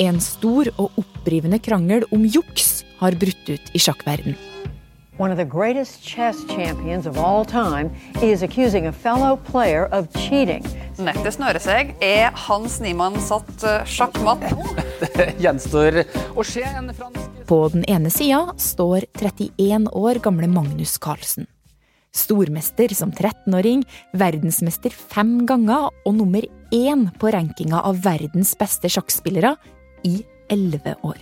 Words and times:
En 0.00 0.20
stor 0.20 0.70
og 0.80 0.94
opprivende 0.96 1.58
krangel 1.60 2.06
om 2.14 2.24
juks 2.24 2.80
har 3.02 3.16
brutt 3.20 3.48
ut 3.50 3.72
i 3.76 3.80
sjakkverden. 3.82 4.36
One 5.18 5.30
of 5.30 5.36
the 5.36 5.44
greatest 5.44 6.02
chess 6.02 6.36
champions 6.48 7.06
of 7.06 7.18
all 7.18 7.44
time 7.44 7.90
is 8.22 8.42
accusing 8.42 8.86
a 8.86 8.92
fellow 8.92 9.36
player 9.36 9.84
of 9.92 10.08
cheating. 10.16 10.64
Nettet 10.96 11.36
snører 11.36 11.60
seg. 11.60 11.92
Er 12.00 12.32
Hans 12.46 12.78
Niemann 12.80 13.18
satt 13.20 13.50
uh, 13.66 13.82
sjakkmatt? 13.84 14.46
Det 15.02 15.34
gjenstår 15.42 16.04
å 16.32 16.44
se 16.46 16.64
en 16.64 16.88
fransk 16.96 17.44
På 17.50 17.66
den 17.74 17.84
ene 17.90 18.10
sida 18.10 18.54
står 18.56 19.04
31 19.18 19.90
år 19.92 20.22
gamle 20.24 20.48
Magnus 20.48 20.96
Carlsen. 21.02 21.48
Stormester 22.12 22.92
som 22.96 23.12
13-åring, 23.12 23.84
verdensmester 24.16 24.92
fem 24.92 25.42
ganger 25.48 25.90
og 26.04 26.16
nummer 26.16 26.44
én 26.72 27.06
på 27.20 27.32
rankinga 27.32 27.84
av 27.84 28.00
verdens 28.04 28.52
beste 28.60 28.88
sjakkspillere 28.92 29.54
i 30.04 30.24
elleve 30.50 30.94
år. 31.02 31.18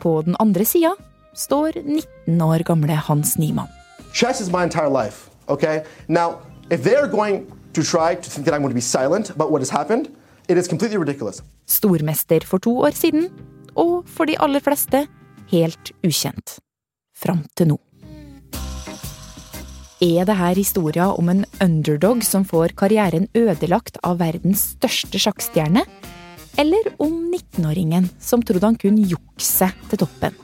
På 0.00 0.22
den 0.22 0.36
andre 0.38 0.64
sida 0.64 0.94
står 1.34 1.72
19 1.84 2.42
år 2.42 2.64
gamle 2.64 2.94
Hans 2.94 3.38
Niemann. 3.38 3.68
Chess 4.12 4.40
is 4.40 4.50
my 4.52 4.62
entire 4.62 4.90
life, 4.90 5.30
okay? 5.48 5.84
Now, 6.08 6.38
if 6.70 6.82
they're 6.82 7.08
going 7.08 7.46
to 7.74 7.82
try 7.82 8.14
to 8.14 8.30
think 8.30 8.46
that 8.46 8.54
I'm 8.54 8.62
going 8.62 8.72
to 8.72 8.74
be 8.74 8.80
silent 8.80 9.30
about 9.30 9.50
what 9.50 9.60
has 9.60 9.70
happened, 9.70 10.08
it 10.48 10.56
is 10.56 10.68
completely 10.68 10.98
ridiculous. 10.98 11.42
Stormester 11.66 12.44
for 12.44 12.58
to 12.58 12.70
år 12.70 12.90
siden, 12.90 13.28
og 13.74 14.04
for 14.08 14.24
de 14.24 14.38
aller 14.40 14.60
fleste 14.60 15.06
helt 15.52 15.92
ukjent. 16.04 16.58
Fram 17.16 17.44
til 17.56 17.68
nå. 17.68 17.80
Er 20.00 20.26
det 20.28 20.36
her 20.36 20.54
historia 20.54 21.06
om 21.16 21.28
en 21.32 21.44
underdog 21.64 22.24
som 22.24 22.44
får 22.44 22.74
karrieren 22.76 23.28
ødelagt 23.34 23.96
av 24.04 24.18
verdens 24.20 24.74
største 24.76 25.18
sjakkstjerne? 25.18 25.86
Eller 26.58 26.88
om 26.96 27.34
19-åringen 27.34 28.08
som 28.20 28.42
trodde 28.42 28.66
han 28.66 28.78
kunne 28.80 29.04
jukse 29.04 29.68
til 29.90 30.00
toppen? 30.00 30.36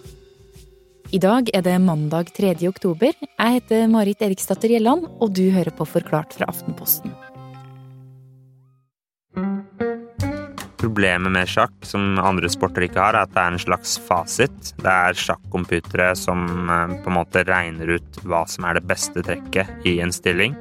I 1.13 1.21
dag 1.21 1.49
er 1.57 1.65
det 1.65 1.79
mandag 1.81 2.33
3. 2.37 2.55
oktober. 2.69 3.17
Jeg 3.17 3.57
heter 3.57 3.89
Marit 3.89 4.21
Eriksdatter 4.25 4.73
Gjelland, 4.73 5.07
og 5.21 5.33
du 5.37 5.47
hører 5.53 5.73
på 5.77 5.87
Forklart 5.89 6.37
fra 6.37 6.49
Aftenposten. 6.53 7.13
Problemet 10.83 11.33
med 11.33 11.49
sjakk, 11.49 11.75
som 11.87 12.19
andre 12.21 12.49
sporter 12.53 12.85
ikke 12.89 13.01
har, 13.01 13.17
er 13.17 13.25
at 13.25 13.33
det 13.33 13.41
er 13.41 13.53
en 13.55 13.65
slags 13.65 13.97
fasit. 14.03 14.73
Det 14.83 14.93
er 14.93 15.17
sjakkcomputere 15.17 16.11
som 16.19 16.43
eh, 16.45 16.97
på 17.05 17.13
en 17.13 17.19
måte 17.23 17.45
regner 17.49 17.95
ut 17.97 18.25
hva 18.25 18.43
som 18.51 18.67
er 18.69 18.81
det 18.81 18.89
beste 18.91 19.25
trekket 19.25 19.87
i 19.89 20.01
en 20.05 20.13
stilling. 20.13 20.59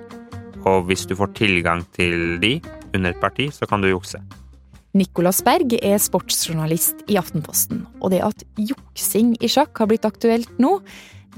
Og 0.63 0.85
hvis 0.87 1.07
du 1.09 1.17
får 1.17 1.33
tilgang 1.41 1.83
til 1.97 2.37
de 2.43 2.59
under 2.93 3.11
et 3.11 3.23
parti, 3.23 3.49
så 3.51 3.67
kan 3.67 3.81
du 3.81 3.89
jukse. 3.89 4.21
Nicolas 4.91 5.39
Berg 5.45 5.77
er 5.79 6.01
sportsjournalist 6.03 7.05
i 7.07 7.15
Aftenposten, 7.19 7.85
og 8.03 8.11
det 8.11 8.19
at 8.25 8.43
juksing 8.59 9.37
i 9.39 9.47
sjakk 9.47 9.79
har 9.79 9.87
blitt 9.87 10.07
aktuelt 10.07 10.51
nå, 10.59 10.81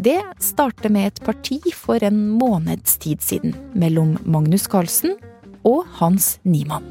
det 0.01 0.17
starter 0.41 0.89
med 0.89 1.11
et 1.11 1.21
parti 1.21 1.59
for 1.77 2.01
en 2.01 2.17
måneds 2.33 2.97
tid 3.03 3.21
siden 3.21 3.53
mellom 3.77 4.15
Magnus 4.25 4.65
Carlsen 4.65 5.13
og 5.69 5.85
Hans 5.99 6.39
Niemann. 6.41 6.87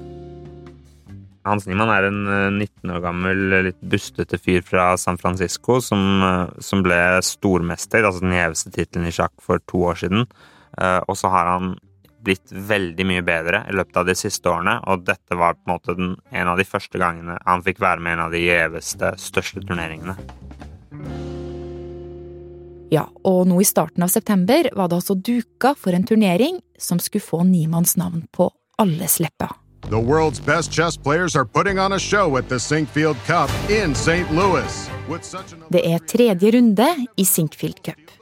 Hans 1.43 1.67
Niemann 1.67 1.91
er 1.91 2.07
en 2.07 2.21
eh, 2.31 2.49
19 2.55 2.95
år 2.95 3.03
gammel, 3.03 3.41
litt 3.67 3.81
bustete 3.83 4.39
fyr 4.39 4.63
fra 4.63 4.93
San 4.95 5.19
Francisco 5.19 5.81
som, 5.83 5.99
eh, 6.23 6.61
som 6.63 6.87
ble 6.87 7.01
stormester, 7.27 8.07
altså 8.07 8.23
den 8.23 8.37
gjeveste 8.39 8.71
tittelen 8.71 9.11
i 9.11 9.17
sjakk 9.17 9.35
for 9.43 9.59
to 9.67 9.83
år 9.91 9.99
siden. 10.05 10.29
Eh, 10.79 11.01
Og 11.11 11.19
så 11.19 11.33
har 11.35 11.51
han 11.57 11.75
blitt 12.25 12.53
veldig 12.53 13.07
mye 13.09 13.25
bedre 13.27 13.65
i 13.71 13.77
løpet 13.77 13.99
av 14.01 14.09
de 14.09 14.15
siste 14.19 14.51
årene, 14.51 14.79
og 14.87 15.05
dette 15.07 15.39
var 15.39 15.57
på 15.59 15.67
en 15.67 15.75
måte 15.75 15.97
den, 15.99 16.15
en 16.31 16.53
av 16.53 16.61
de 16.61 16.67
første 16.67 17.01
gangene 17.01 17.39
han 17.47 17.65
fikk 17.67 17.83
være 17.83 18.03
med 18.03 18.13
i 18.13 18.17
en 18.17 18.25
av 18.27 18.37
de 18.37 18.43
gjeveste, 18.45 19.15
største 19.21 19.65
turneringene. 19.67 20.17
Ja, 22.93 23.07
og 23.25 23.47
nå 23.49 23.63
i 23.63 23.65
starten 23.65 24.05
av 24.05 24.11
september 24.13 24.69
var 24.77 24.91
det 24.91 24.99
altså 25.01 25.17
duka 25.17 25.73
for 25.79 25.97
en 25.97 26.05
turnering 26.05 26.61
som 26.77 27.01
skulle 27.01 27.25
få 27.25 27.41
Niemanns 27.49 27.97
navn 27.97 28.27
på 28.37 28.51
alles 28.83 29.17
lepper. 29.23 29.55
The 29.89 29.99
world's 29.99 30.41
best 30.45 30.73
chess 30.73 30.97
players 30.97 31.35
are 31.35 31.45
putting 31.45 31.79
on 31.79 31.93
a 31.93 31.99
show 31.99 32.37
at 32.37 32.49
the 32.49 32.61
Sinkfield 32.61 33.17
Cup 33.27 33.51
in 33.71 33.95
St. 33.95 34.31
Louis. 34.31 34.89
Det 35.69 35.83
er 35.83 35.99
tredje 36.07 36.53
runde 36.53 36.87
i 37.17 37.25
Sinkfield 37.25 37.83
Cup. 37.85 38.13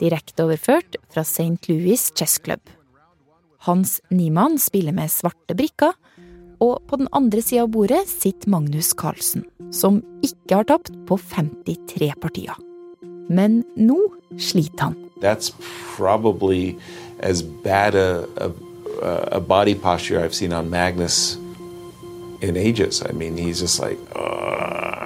Direkte 0.00 0.44
overført 0.44 0.96
fra 1.12 1.24
St. 1.24 1.58
Louis 1.68 2.12
Chess 2.14 2.38
Club. 2.38 2.60
Hans 3.66 3.98
Niemann 4.10 4.58
spiller 4.58 4.94
med 4.96 5.10
svarte 5.12 5.56
brikker, 5.56 5.92
og 6.60 6.80
på 6.88 6.96
den 7.00 7.08
andre 7.16 7.40
sida 7.44 7.64
av 7.64 7.70
bordet 7.72 8.02
sitter 8.08 8.50
Magnus 8.52 8.92
Carlsen, 8.96 9.44
som 9.72 10.02
ikke 10.24 10.58
har 10.60 10.68
tapt 10.68 10.90
på 11.08 11.16
53 11.16 12.10
partier. 12.20 12.56
Men 13.30 13.62
nå 13.76 13.96
sliter 14.40 14.90
han. 14.90 14.96
That's 15.20 15.52
probably 15.96 16.76
as 17.20 17.42
bad 17.42 17.94
a, 17.94 18.24
a, 18.40 18.50
a 19.36 19.40
body 19.40 19.74
posture 19.74 20.20
I've 20.24 20.34
seen 20.34 20.52
on 20.52 20.70
Magnus 20.70 21.36
in 22.40 22.56
ages. 22.56 23.02
I 23.02 23.12
mean, 23.12 23.36
he's 23.36 23.60
just 23.60 23.80
like. 23.80 23.98
uh, 24.16 24.60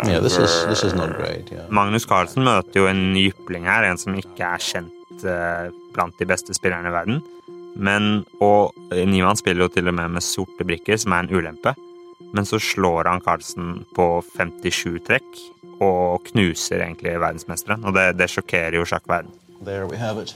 Yeah, 0.07 0.21
this 0.21 0.37
is 0.37 0.53
this 0.69 0.83
is 0.85 0.93
not 0.93 1.17
great. 1.17 1.49
Yeah. 1.51 1.65
Magnus 1.73 2.05
Carlsen 2.05 2.45
møter 2.45 2.83
jo 2.83 2.87
en 2.91 3.15
jypling 3.17 3.65
her, 3.65 3.87
en 3.89 3.97
som 3.99 4.13
ikke 4.19 4.45
er 4.45 4.61
kjent 4.61 5.25
eh, 5.25 5.71
blant 5.95 6.19
de 6.21 6.27
beste 6.29 6.53
spillerne 6.53 6.91
i 6.91 6.93
verden. 6.93 7.23
Men, 7.77 8.23
og 8.45 8.75
Nyman 8.95 9.39
spiller 9.39 9.67
jo 9.67 9.73
til 9.75 9.91
og 9.91 9.97
med 9.97 10.15
med 10.17 10.25
sorte 10.25 10.67
brikker, 10.67 10.99
som 11.01 11.15
er 11.17 11.25
en 11.25 11.35
ulempe. 11.35 11.75
Men 12.35 12.47
så 12.47 12.59
slår 12.59 13.11
han 13.11 13.23
Carlsen 13.23 13.85
på 13.95 14.09
57 14.35 15.01
trekk, 15.07 15.43
og 15.83 16.25
knuser 16.31 16.83
egentlig 16.85 17.17
verdensmesteren. 17.19 17.85
Og 17.87 17.95
det, 17.97 18.13
det 18.19 18.31
sjokkerer 18.31 18.79
jo 18.79 18.87
sjakkverden. 18.89 19.31
There 19.65 19.87
we 19.87 19.99
have 19.99 20.23
it. 20.23 20.35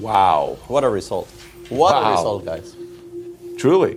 Wow. 0.00 0.58
What 0.68 0.84
a 0.84 0.90
result! 0.90 1.28
What 1.70 1.96
a 1.96 2.12
result, 2.12 2.44
guys. 2.44 2.74
Truly. 3.60 3.96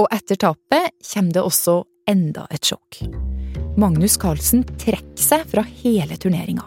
Og 0.00 0.08
etter 0.12 0.38
tapet 0.40 0.94
kommer 1.12 1.36
det 1.36 1.42
også 1.44 1.82
enda 2.10 2.46
et 2.52 2.66
sjokk. 2.66 3.04
Magnus 3.80 4.16
Carlsen 4.20 4.64
trekker 4.78 5.20
seg 5.20 5.46
fra 5.50 5.64
hele 5.82 6.18
turneringa. 6.20 6.66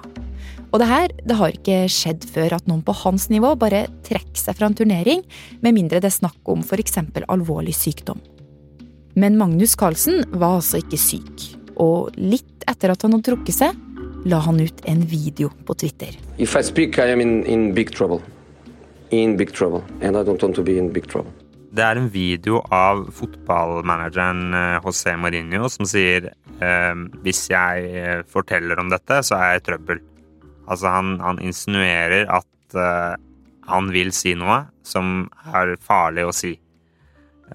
Og 0.72 0.82
det 0.82 0.88
her 0.90 1.14
det 1.24 1.38
har 1.40 1.56
ikke 1.56 1.78
skjedd 1.92 2.26
før 2.28 2.58
at 2.58 2.68
noen 2.68 2.84
på 2.86 2.96
hans 3.04 3.30
nivå 3.32 3.54
bare 3.60 3.86
trekker 4.08 4.40
seg 4.40 4.58
fra 4.58 4.68
en 4.68 4.76
turnering, 4.78 5.24
med 5.64 5.76
mindre 5.78 6.02
det 6.04 6.12
er 6.12 6.18
snakk 6.20 6.52
om 6.52 6.64
f.eks. 6.66 7.00
alvorlig 7.28 7.76
sykdom. 7.78 8.20
Men 9.18 9.38
Magnus 9.40 9.76
Carlsen 9.80 10.26
var 10.36 10.60
altså 10.60 10.82
ikke 10.84 11.00
syk, 11.02 11.46
og 11.82 12.14
litt 12.20 12.68
etter 12.70 12.94
at 12.94 13.02
han 13.06 13.16
hadde 13.16 13.30
trukket 13.32 13.56
seg, 13.56 13.80
la 14.28 14.42
han 14.44 14.60
ut 14.60 14.84
en 14.92 15.04
video 15.08 15.50
på 15.66 15.74
Twitter. 15.80 16.18
If 16.38 16.56
I 16.60 16.62
speak, 16.62 17.00
I 17.00 17.14
am 17.16 17.22
in, 17.22 17.44
in 17.46 17.72
big 17.74 17.94
trouble. 17.96 18.22
In 19.10 19.38
big 19.38 19.54
trouble. 19.56 19.84
And 20.02 20.18
I 20.18 20.24
don't 20.24 20.42
want 20.42 20.56
to 20.56 20.64
be 20.64 20.78
in 20.78 20.92
big 20.92 21.08
trouble. 21.08 21.32
Det 21.78 21.84
er 21.84 22.00
en 22.00 22.10
video 22.10 22.62
av 22.74 23.06
fotballmanageren 23.14 24.54
eh, 24.56 24.78
José 24.86 25.14
Mourinho 25.20 25.68
som 25.70 25.86
sier 25.88 26.30
eh, 26.32 27.02
hvis 27.26 27.44
jeg 27.52 27.90
eh, 27.92 28.22
forteller 28.28 28.80
om 28.82 28.90
dette, 28.92 29.20
så 29.28 29.38
er 29.38 29.52
jeg 29.52 29.62
i 29.62 29.66
trøbbel. 29.68 30.02
Altså 30.68 30.92
han, 30.92 31.18
han 31.24 31.40
insinuerer 31.44 32.28
at 32.30 32.78
uh, 32.78 33.16
han 33.68 33.92
vil 33.92 34.14
si 34.16 34.34
noe 34.40 34.66
som 34.86 35.28
er 35.52 35.76
farlig 35.84 36.28
å 36.28 36.36
si. 36.36 36.54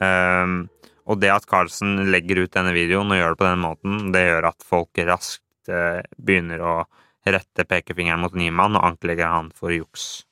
Um, 0.00 0.66
og 1.08 1.18
det 1.20 1.32
at 1.34 1.46
Carlsen 1.50 2.06
legger 2.12 2.44
ut 2.44 2.52
denne 2.54 2.72
videoen 2.76 3.10
og 3.12 3.18
gjør 3.18 3.34
det 3.34 3.40
på 3.40 3.48
den 3.48 3.62
måten, 3.64 4.02
det 4.14 4.26
gjør 4.26 4.50
at 4.52 4.66
folk 4.66 5.02
raskt 5.08 5.72
uh, 5.72 6.00
begynner 6.16 6.62
å 6.64 6.74
rette 7.28 7.66
pekefingeren 7.68 8.22
mot 8.22 8.36
Niemann 8.36 8.78
og 8.78 8.86
anklager 8.92 9.30
han 9.30 9.50
for 9.56 9.74
juks. 9.74 10.24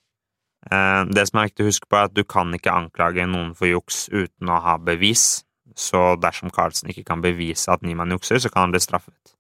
Uh, 0.71 1.05
Det 1.09 1.27
som 1.29 1.41
er 1.41 1.51
viktig 1.51 1.67
å 1.67 1.71
huske 1.71 1.89
på, 1.89 1.99
er 1.99 2.09
at 2.11 2.17
du 2.17 2.25
kan 2.25 2.53
ikke 2.57 2.75
anklage 2.75 3.27
noen 3.29 3.53
for 3.57 3.71
juks 3.71 4.07
uten 4.13 4.53
å 4.53 4.61
ha 4.65 4.79
bevis. 4.81 5.43
Så 5.79 6.17
dersom 6.21 6.51
Carlsen 6.53 6.91
ikke 6.91 7.07
kan 7.09 7.23
bevise 7.25 7.71
at 7.73 7.85
Niemann 7.87 8.13
jukser, 8.13 8.41
så 8.43 8.51
kan 8.53 8.67
han 8.67 8.75
bli 8.75 8.83
straffet. 8.83 9.37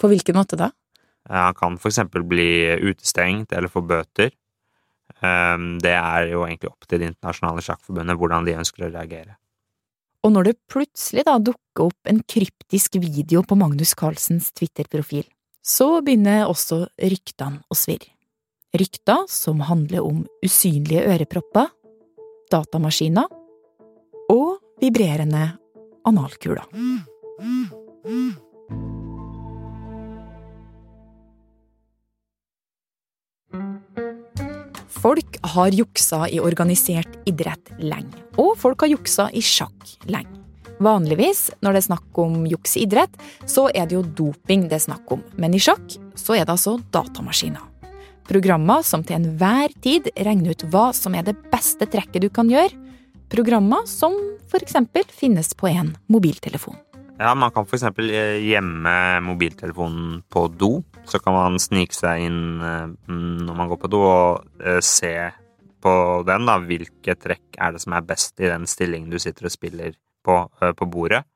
På 0.00 0.08
hvilken 0.08 0.38
måte 0.38 0.56
da? 0.56 0.70
Eh, 1.28 1.36
Han 1.36 1.54
kan 1.54 1.76
eksempel 1.76 2.24
bli 2.24 2.76
utestengt 2.80 3.52
eller 3.52 3.68
få 3.68 3.82
bøter. 3.82 4.30
Eh, 5.20 5.58
Det 5.82 5.96
er 5.96 6.30
jo 6.30 6.46
egentlig 6.46 6.70
opp 6.70 6.86
til 6.86 7.00
Det 7.00 7.12
internasjonale 7.12 7.60
sjakkforbundet 7.60 8.16
hvordan 8.16 8.44
de 8.44 8.56
ønsker 8.56 8.86
å 8.86 8.92
reagere. 8.92 9.36
Og 10.22 10.32
når 10.32 10.44
det 10.44 10.56
plutselig 10.68 11.24
da 11.24 11.38
dukker 11.38 11.88
opp 11.88 12.08
en 12.10 12.20
kryptisk 12.22 12.98
video 13.00 13.42
på 13.42 13.56
Magnus 13.56 13.94
Carlsens 13.94 14.52
Twitter-profil, 14.52 15.24
så 15.64 16.02
begynner 16.04 16.48
også 16.48 16.86
ryktene 17.00 17.62
å 17.70 17.76
svirre. 17.76 18.12
Rykter 18.76 19.24
som 19.28 19.64
handler 19.66 20.04
om 20.04 20.26
usynlige 20.44 21.02
ørepropper, 21.10 21.72
datamaskiner 22.52 23.26
og 24.30 24.60
vibrerende 24.80 25.58
analkuler. 26.06 26.68
Folk 35.00 35.38
har 35.42 35.72
juksa 35.72 36.26
i 36.28 36.40
organisert 36.44 37.14
idrett 37.24 37.70
lenge, 37.80 38.18
og 38.36 38.52
folk 38.60 38.82
har 38.84 38.90
juksa 38.92 39.30
i 39.32 39.40
sjakk 39.40 39.94
lenge. 40.12 40.34
Vanligvis 40.80 41.46
når 41.64 41.72
det 41.72 41.80
er 41.80 41.86
snakk 41.86 42.20
om 42.20 42.42
juks 42.48 42.76
i 42.76 42.82
idrett, 42.84 43.16
så 43.48 43.70
er 43.72 43.88
det 43.88 43.96
jo 43.96 44.02
doping 44.04 44.66
det 44.68 44.76
er 44.76 44.84
snakk 44.84 45.08
om. 45.16 45.22
Men 45.40 45.56
i 45.56 45.60
sjakk 45.60 45.96
så 46.20 46.36
er 46.36 46.44
det 46.44 46.52
altså 46.52 46.76
datamaskiner. 46.92 47.64
Programmer 48.28 48.84
som 48.84 49.00
til 49.00 49.16
enhver 49.16 49.72
tid 49.80 50.12
regner 50.20 50.52
ut 50.52 50.66
hva 50.68 50.90
som 50.96 51.16
er 51.16 51.24
det 51.26 51.36
beste 51.48 51.88
trekket 51.88 52.24
du 52.24 52.28
kan 52.28 52.52
gjøre. 52.52 52.76
Programmer 53.32 53.88
som 53.88 54.12
f.eks. 54.52 54.76
finnes 55.16 55.54
på 55.56 55.72
en 55.72 55.94
mobiltelefon. 56.12 56.76
Ja, 57.20 57.34
man 57.36 57.50
kan 57.52 57.66
f.eks. 57.68 57.82
gjemme 58.40 58.92
mobiltelefonen 59.20 60.22
på 60.32 60.46
do. 60.48 60.70
Så 61.04 61.18
kan 61.20 61.34
man 61.36 61.58
snike 61.60 61.92
seg 61.92 62.22
inn 62.30 62.62
eh, 62.64 62.86
når 63.12 63.58
man 63.58 63.68
går 63.68 63.80
på 63.82 63.90
do 63.92 64.00
og 64.06 64.62
eh, 64.64 64.78
se 64.80 65.12
på 65.84 65.92
den, 66.24 66.46
da. 66.48 66.54
Hvilke 66.64 67.16
trekk 67.20 67.58
er 67.60 67.74
det 67.74 67.82
som 67.84 67.92
er 67.96 68.06
best 68.08 68.40
i 68.40 68.48
den 68.48 68.64
stillingen 68.68 69.12
du 69.12 69.18
sitter 69.20 69.50
og 69.50 69.52
spiller 69.52 69.92
på, 70.24 70.38
eh, 70.62 70.72
på 70.72 70.88
bordet. 70.88 71.26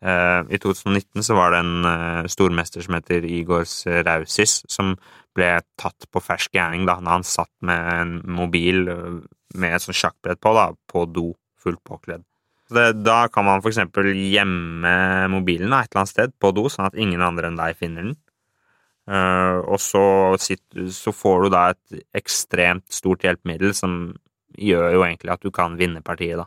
I 0.00 0.56
2019 0.56 1.20
så 1.20 1.34
var 1.36 1.52
det 1.52 1.58
en 1.60 2.28
stormester 2.32 2.80
som 2.80 2.94
heter 2.96 3.26
Igors 3.28 3.82
Rausis, 3.84 4.62
som 4.64 4.94
ble 5.36 5.50
tatt 5.76 6.06
på 6.08 6.22
fersk 6.24 6.56
gjerning 6.56 6.86
da 6.88 6.94
han 7.04 7.26
satt 7.28 7.52
med 7.60 7.90
en 7.98 8.14
mobil 8.24 8.88
med 8.88 9.76
et 9.76 9.84
sånt 9.84 10.00
sjakkbrett 10.00 10.40
på, 10.40 10.54
da, 10.56 10.70
på 10.88 11.04
do, 11.04 11.26
fullt 11.60 11.84
påkledd. 11.84 12.24
Det, 12.70 12.86
da 13.02 13.24
kan 13.32 13.46
man 13.46 13.62
f.eks. 13.62 13.80
gjemme 14.14 14.94
mobilen 15.32 15.72
da, 15.72 15.82
et 15.82 15.90
eller 15.90 16.04
annet 16.04 16.12
sted 16.12 16.34
på 16.38 16.52
do, 16.54 16.68
sånn 16.70 16.88
at 16.88 16.98
ingen 16.98 17.22
andre 17.24 17.50
enn 17.50 17.58
deg 17.58 17.78
finner 17.78 18.10
den. 18.10 18.18
Uh, 19.10 19.58
og 19.66 19.80
så, 19.82 20.02
sitter, 20.38 20.86
så, 20.94 21.10
får 21.10 21.46
du 21.46 21.54
da 21.56 21.62
et 21.72 22.02
ekstremt 22.20 22.84
stort 22.94 23.24
hjelpemiddel 23.26 23.72
som 23.74 24.12
gjør 24.60 24.92
jo 24.94 25.02
egentlig 25.06 25.32
at 25.34 25.42
du 25.42 25.50
kan 25.54 25.74
vinne 25.80 26.02
partiet, 26.04 26.38
da. 26.38 26.46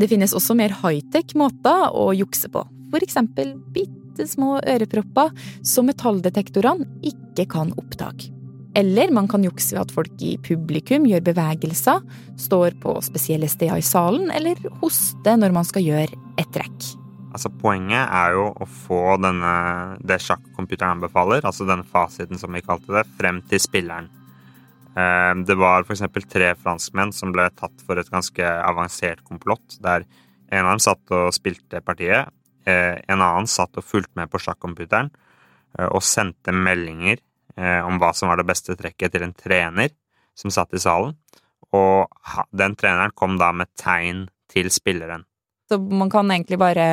Det 0.00 0.08
finnes 0.10 0.34
også 0.34 0.56
mer 0.58 0.74
high-tech 0.82 1.36
måter 1.38 1.92
å 1.94 2.10
jukse 2.16 2.50
på. 2.50 2.64
For 2.90 3.04
eksempel 3.04 3.54
bitte 3.74 4.26
små 4.28 4.56
ørepropper 4.58 5.30
som 5.66 5.86
metalldetektorene 5.90 6.88
ikke 7.12 7.46
kan 7.52 7.70
oppdage. 7.78 8.32
Eller 8.78 9.12
man 9.12 9.28
kan 9.28 9.44
jukse 9.44 9.74
ved 9.76 9.82
at 9.82 9.92
folk 9.92 10.22
i 10.24 10.38
publikum 10.40 11.04
gjør 11.08 11.24
bevegelser, 11.26 12.00
står 12.40 12.78
på 12.80 12.96
spesielle 13.04 13.50
steder 13.50 13.82
i 13.82 13.84
salen, 13.84 14.30
eller 14.32 14.56
hoster 14.80 15.36
når 15.40 15.52
man 15.52 15.68
skal 15.68 15.84
gjøre 15.84 16.20
et 16.40 16.52
trekk. 16.54 16.92
Altså, 17.32 17.48
poenget 17.62 18.08
er 18.12 18.34
jo 18.36 18.48
å 18.60 18.68
få 18.68 19.16
denne, 19.20 19.52
det 20.04 20.20
sjakkomputeren 20.20 20.98
anbefaler, 20.98 21.44
altså 21.48 21.64
denne 21.68 21.86
fasiten 21.88 22.40
som 22.40 22.52
vi 22.52 22.64
kalte 22.64 22.92
det, 22.96 23.06
frem 23.20 23.40
til 23.48 23.60
spilleren. 23.60 24.10
Eh, 24.92 25.32
det 25.48 25.56
var 25.56 25.86
f.eks. 25.86 26.04
tre 26.28 26.52
franskmenn 26.60 27.12
som 27.16 27.32
ble 27.32 27.48
tatt 27.56 27.84
for 27.86 28.00
et 28.00 28.12
ganske 28.12 28.52
avansert 28.68 29.24
komplott, 29.28 29.78
der 29.84 30.04
en 30.52 30.66
av 30.66 30.74
dem 30.74 30.84
satt 30.84 31.14
og 31.16 31.32
spilte 31.32 31.80
partiet, 31.84 32.28
eh, 32.68 33.00
en 33.08 33.20
annen 33.24 33.48
satt 33.48 33.80
og 33.80 33.86
fulgte 33.88 34.20
med 34.20 34.32
på 34.32 34.40
sjakkcomputeren 34.42 35.08
eh, 35.12 35.88
og 35.88 36.04
sendte 36.04 36.52
meldinger 36.52 37.20
om 37.56 37.98
hva 38.00 38.12
som 38.16 38.30
var 38.30 38.40
det 38.40 38.48
beste 38.48 38.76
trekket 38.78 39.12
til 39.12 39.26
en 39.26 39.34
trener 39.36 39.92
som 40.38 40.52
satt 40.52 40.72
i 40.72 40.80
salen, 40.80 41.12
og 41.72 42.08
den 42.56 42.76
treneren 42.78 43.12
kom 43.16 43.36
da 43.40 43.50
med 43.52 43.68
tegn 43.78 44.24
til 44.52 44.70
spilleren. 44.72 45.26
Så 45.68 45.78
man 45.80 46.10
kan 46.12 46.28
egentlig 46.32 46.58
bare 46.60 46.86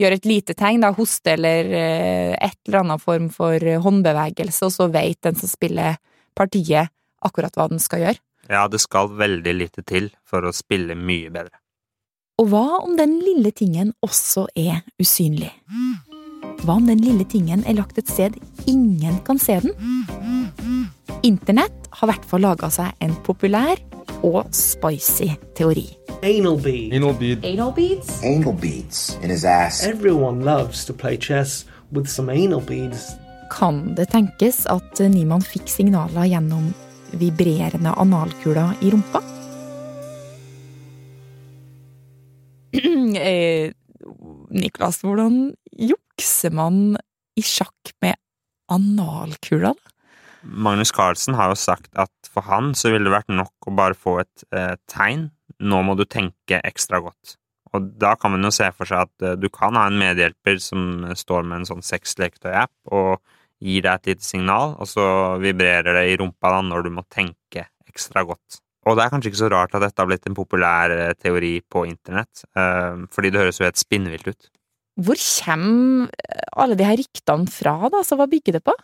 gjøre 0.00 0.18
et 0.20 0.28
lite 0.28 0.54
tegn, 0.56 0.84
da, 0.84 0.92
hoste 0.96 1.34
eller 1.34 1.72
et 1.74 2.60
eller 2.66 2.80
annet 2.82 3.02
form 3.02 3.26
for 3.32 3.60
håndbevegelse, 3.84 4.68
og 4.68 4.72
så 4.72 4.88
vet 4.92 5.20
den 5.24 5.36
som 5.40 5.50
spiller 5.50 5.98
partiet, 6.36 6.92
akkurat 7.24 7.56
hva 7.56 7.68
den 7.72 7.82
skal 7.82 8.04
gjøre. 8.04 8.20
Ja, 8.48 8.66
det 8.68 8.80
skal 8.84 9.12
veldig 9.16 9.54
lite 9.56 9.84
til 9.88 10.10
for 10.28 10.44
å 10.44 10.52
spille 10.56 10.96
mye 10.96 11.32
bedre. 11.32 11.56
Og 12.42 12.48
hva 12.50 12.80
om 12.82 12.96
den 12.98 13.20
lille 13.22 13.52
tingen 13.54 13.92
også 14.02 14.48
er 14.58 14.82
usynlig? 14.98 15.52
Hva 16.64 16.78
om 16.78 16.86
den 16.88 17.02
lille 17.04 17.26
tingen 17.28 17.60
er 17.68 17.76
lagt 17.76 17.98
et 18.00 18.08
sted 18.08 18.36
ingen 18.70 19.18
kan 19.26 19.36
se 19.40 19.58
den? 19.60 19.74
Internett 21.24 21.88
har 21.92 22.08
i 22.08 22.12
hvert 22.12 22.24
fall 22.28 22.44
laga 22.44 22.70
seg 22.72 23.04
en 23.04 23.12
populær 23.26 23.80
og 24.24 24.48
spicy 24.56 25.28
teori. 25.58 25.84
Anal 26.24 26.56
bead. 26.64 26.94
Anal 26.96 27.12
bead. 27.20 27.44
Anal 27.44 27.72
beads? 27.76 28.14
Anal 28.24 28.56
beads 28.56 29.02
in 29.20 29.28
his 29.28 29.44
ass. 29.44 29.82
Everyone 29.84 30.40
loves 30.44 30.86
to 30.88 30.96
play 30.96 31.18
chess 31.20 31.66
with 31.92 32.08
some 32.08 32.32
anal 32.32 32.64
beads. 32.64 33.10
Kan 33.52 33.92
det 33.98 34.08
tenkes 34.14 34.64
at 34.72 35.04
Niemann 35.12 35.44
fikk 35.44 35.68
signaler 35.68 36.24
gjennom 36.30 36.72
vibrerende 37.12 37.92
analkuler 38.00 38.72
i 38.80 38.94
rumpa? 38.94 39.20
Eh, 43.14 43.70
Niklas, 44.50 44.96
hvordan 45.04 45.52
man 46.54 46.96
i 47.36 47.42
sjakk 47.42 47.94
med 48.02 48.18
analkuler? 48.70 49.74
Magnus 50.44 50.92
Carlsen 50.92 51.34
har 51.34 51.52
jo 51.52 51.56
sagt 51.58 51.88
at 51.96 52.12
for 52.28 52.44
han 52.48 52.74
så 52.76 52.92
ville 52.92 53.08
det 53.08 53.14
vært 53.14 53.32
nok 53.32 53.68
å 53.68 53.74
bare 53.74 53.96
få 53.96 54.18
et 54.22 54.44
eh, 54.52 54.74
tegn. 54.90 55.30
Nå 55.64 55.80
må 55.86 55.94
du 55.96 56.04
tenke 56.04 56.60
ekstra 56.60 57.00
godt. 57.00 57.38
Og 57.74 57.86
da 57.98 58.14
kan 58.20 58.34
man 58.34 58.44
jo 58.46 58.52
se 58.54 58.68
for 58.76 58.88
seg 58.88 59.08
at 59.08 59.24
eh, 59.24 59.38
du 59.40 59.48
kan 59.52 59.78
ha 59.78 59.86
en 59.88 59.98
medhjelper 59.98 60.60
som 60.62 61.06
står 61.16 61.46
med 61.46 61.62
en 61.62 61.70
sånn 61.72 61.86
sexleketøy-app 61.86 62.94
og 62.94 63.22
gir 63.64 63.86
deg 63.86 63.94
et 63.94 64.12
lite 64.12 64.26
signal, 64.26 64.74
og 64.76 64.90
så 64.90 65.06
vibrerer 65.40 65.96
det 65.96 66.04
i 66.10 66.18
rumpa 66.20 66.52
da 66.52 66.60
når 66.66 66.84
du 66.84 66.92
må 66.98 67.06
tenke 67.08 67.68
ekstra 67.88 68.24
godt. 68.28 68.60
Og 68.84 68.98
det 68.98 69.06
er 69.06 69.12
kanskje 69.14 69.30
ikke 69.30 69.40
så 69.40 69.48
rart 69.52 69.76
at 69.76 69.84
dette 69.86 70.02
har 70.02 70.08
blitt 70.10 70.26
en 70.28 70.36
populær 70.36 70.92
eh, 70.92 71.14
teori 71.16 71.54
på 71.62 71.86
internett, 71.88 72.44
eh, 72.58 73.06
fordi 73.14 73.32
det 73.32 73.40
høres 73.40 73.60
jo 73.60 73.68
helt 73.68 73.80
spinnvilt 73.80 74.28
ut. 74.28 74.50
Hvor 74.94 75.18
kommer 75.18 76.10
alle 76.54 76.76
de 76.78 76.86
her 76.86 76.98
ryktene 77.00 77.50
fra, 77.50 77.78
da? 77.90 78.02
Så 78.06 78.18
hva 78.18 78.28
bygger 78.30 78.58
det 78.58 78.64
på? 78.66 78.74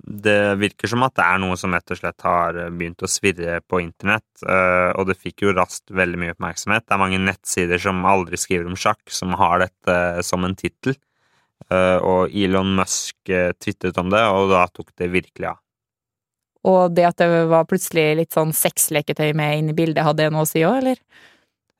Det 0.00 0.56
virker 0.58 0.88
som 0.88 1.04
at 1.04 1.14
det 1.18 1.26
er 1.26 1.40
noe 1.42 1.58
som 1.60 1.74
rett 1.76 1.92
og 1.92 1.98
slett 2.00 2.24
har 2.24 2.56
begynt 2.72 3.04
å 3.04 3.10
svirre 3.10 3.58
på 3.68 3.82
internett, 3.82 4.26
eh, 4.42 4.90
og 4.96 5.10
det 5.10 5.18
fikk 5.20 5.44
jo 5.44 5.54
raskt 5.54 5.92
veldig 5.92 6.18
mye 6.22 6.34
oppmerksomhet. 6.34 6.86
Det 6.86 6.96
er 6.96 7.02
mange 7.02 7.20
nettsider 7.20 7.82
som 7.82 8.00
aldri 8.08 8.40
skriver 8.40 8.70
om 8.70 8.78
sjakk, 8.80 9.02
som 9.12 9.36
har 9.38 9.60
dette 9.66 10.24
som 10.26 10.46
en 10.48 10.56
tittel. 10.58 10.96
Eh, 11.68 11.98
og 12.00 12.32
Elon 12.34 12.72
Musk 12.78 13.30
eh, 13.30 13.52
tvitret 13.60 13.98
om 14.00 14.08
det, 14.10 14.22
og 14.32 14.50
da 14.54 14.64
tok 14.72 14.90
det 14.98 15.12
virkelig 15.12 15.52
av. 15.52 15.60
Og 16.70 16.92
det 16.92 17.06
at 17.08 17.20
det 17.20 17.44
var 17.48 17.68
plutselig 17.68 18.08
litt 18.18 18.36
sånn 18.36 18.52
sexleketøy 18.56 19.30
med 19.36 19.60
inn 19.60 19.70
i 19.72 19.76
bildet, 19.76 20.04
hadde 20.04 20.26
det 20.26 20.32
noe 20.34 20.44
å 20.44 20.48
si 20.48 20.64
òg, 20.66 20.80
eller? 20.82 21.00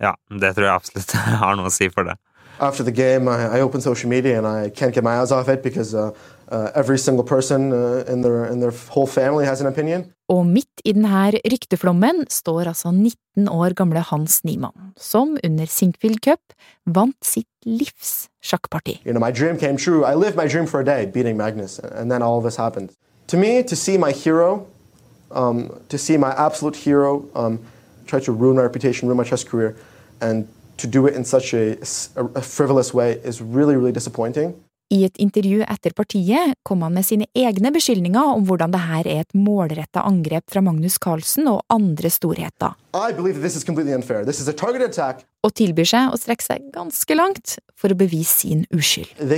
Ja, 0.00 0.14
det 0.28 0.54
tror 0.56 0.68
jeg 0.68 0.76
absolutt 0.76 1.16
har 1.42 1.58
noe 1.58 1.72
å 1.72 1.74
si 1.74 1.90
for 1.92 2.08
det. 2.08 2.16
After 2.60 2.82
the 2.84 2.92
game, 2.92 3.26
I, 3.26 3.56
I 3.56 3.60
open 3.60 3.80
social 3.80 4.10
media 4.10 4.36
and 4.36 4.46
I 4.46 4.68
can't 4.68 4.94
get 4.94 5.02
my 5.02 5.18
eyes 5.20 5.32
off 5.32 5.48
it 5.48 5.62
because 5.62 5.94
uh, 5.94 6.10
uh, 6.50 6.70
every 6.74 6.98
single 6.98 7.24
person 7.24 7.72
uh, 7.72 8.04
in, 8.06 8.20
their, 8.20 8.44
in 8.44 8.60
their 8.60 8.72
whole 8.90 9.06
family 9.06 9.46
has 9.46 9.60
an 9.60 9.66
opinion. 9.66 10.12
Og 10.28 10.44
midt 10.46 10.82
i 10.84 10.92
denne 10.94 11.40
rykteflommen 11.50 12.26
står 12.30 12.68
altså 12.70 12.92
19 12.92 13.48
år 13.48 13.74
gamle 13.74 14.02
Hans 14.04 14.44
Niemann, 14.44 14.92
som 14.96 15.38
under 15.44 15.66
Sinkfield 15.66 16.20
Cup 16.22 16.54
vant 16.86 17.16
sitt 17.24 17.48
livs 17.66 18.28
sjakkparti. 18.44 19.00
You 19.04 19.12
know, 19.12 19.20
my 19.20 19.32
dream 19.32 19.58
came 19.58 19.76
true. 19.76 20.04
I 20.04 20.14
lived 20.14 20.36
my 20.36 20.46
dream 20.46 20.66
for 20.66 20.80
a 20.80 20.84
day, 20.84 21.06
beating 21.06 21.36
Magnus, 21.36 21.78
and 21.78 22.12
then 22.12 22.22
all 22.22 22.38
of 22.38 22.44
this 22.44 22.56
happened. 22.56 22.90
To 23.28 23.36
me, 23.36 23.62
to 23.62 23.74
see 23.74 23.98
my 23.98 24.12
hero, 24.12 24.66
um, 25.32 25.70
to 25.88 25.98
see 25.98 26.16
my 26.16 26.32
absolute 26.36 26.76
hero 26.76 27.24
um, 27.34 27.58
try 28.06 28.20
to 28.20 28.32
ruin 28.32 28.56
my 28.56 28.62
reputation, 28.62 29.08
ruin 29.08 29.16
my 29.16 29.24
chess 29.24 29.44
career, 29.44 29.76
and 30.20 30.46
to 30.80 30.88
do 30.88 31.06
it 31.06 31.14
in 31.14 31.24
such 31.24 31.54
a, 31.54 31.76
a 32.34 32.42
frivolous 32.42 32.94
way 32.94 33.20
is 33.24 33.40
really, 33.40 33.76
really 33.76 33.92
disappointing. 33.92 34.54
I 34.90 35.04
et 35.06 35.20
intervju 35.22 35.62
etter 35.70 35.92
partiet 35.94 36.56
kom 36.66 36.80
han 36.82 36.96
med 36.96 37.06
sine 37.06 37.28
egne 37.38 37.70
beskyldninger 37.70 38.32
om 38.32 38.42
hvordan 38.48 38.72
det 38.74 38.80
her 38.82 39.06
er 39.06 39.20
et 39.22 39.36
målretta 39.38 40.02
angrep 40.02 40.50
fra 40.50 40.62
Magnus 40.66 40.96
Carlsen 40.98 41.46
og 41.46 41.60
andre 41.70 42.10
storheter. 42.10 42.74
Og 45.46 45.54
tilbyr 45.60 45.86
seg 45.92 46.10
å 46.10 46.18
strekke 46.18 46.42
seg 46.48 46.66
ganske 46.74 47.14
langt 47.14 47.54
for 47.78 47.94
å 47.94 47.98
bevise 48.02 48.34
sin 48.42 48.66
uskyld. 48.74 49.14
I 49.14 49.30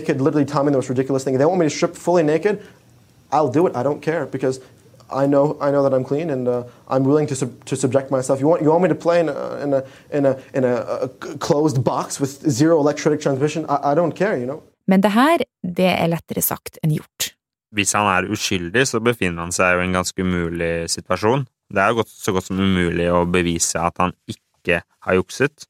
know, 5.26 5.56
I 5.60 5.70
know 5.70 5.82
that 5.82 5.94
I'm 5.94 6.04
clean, 6.04 6.30
and 6.30 6.48
uh, 6.48 6.64
I'm 6.88 7.04
willing 7.04 7.26
to, 7.28 7.36
sub 7.36 7.50
to 7.64 7.76
subject 7.76 8.10
myself. 8.10 8.40
You 8.40 8.48
want, 8.48 8.62
you 8.62 8.70
want 8.70 8.82
me 8.82 8.88
to 8.88 8.94
play 8.94 9.20
in 9.20 9.28
a, 9.28 9.56
in 9.64 9.74
a, 9.74 9.82
in 10.10 10.26
a, 10.26 10.36
in 10.54 10.64
a, 10.64 10.74
a 11.06 11.08
closed 11.38 11.84
box 11.84 12.20
with 12.20 12.32
zero 12.50 12.80
electric 12.80 13.20
transmission? 13.20 13.66
I, 13.68 13.92
I 13.92 13.94
don't 13.94 14.12
care, 14.12 14.36
you 14.38 14.46
know. 14.46 14.62
Men 14.86 15.00
det 15.00 15.12
her, 15.14 15.44
det 15.62 15.90
er 15.94 16.08
lettere 16.10 16.42
sagt 16.42 16.80
enn 16.82 16.96
gjort. 16.96 17.32
Hvis 17.72 17.94
han 17.96 18.08
er 18.10 18.28
uskyldig, 18.28 18.84
så 18.88 19.00
befinner 19.00 19.46
han 19.46 19.54
seg 19.54 19.76
jo 19.76 19.82
i 19.82 19.86
en 19.86 19.96
ganske 19.96 20.24
umulig 20.26 20.72
situasjon. 20.92 21.46
Det 21.72 21.80
er 21.80 21.92
jo 21.92 22.04
så 22.08 22.34
godt 22.36 22.50
som 22.50 22.60
umulig 22.60 23.06
å 23.08 23.22
bevise 23.30 23.80
at 23.80 24.00
han 24.02 24.12
ikke 24.28 24.82
har 25.06 25.16
jukset. 25.16 25.68